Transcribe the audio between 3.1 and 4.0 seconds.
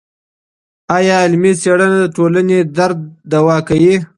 دوا کوي؟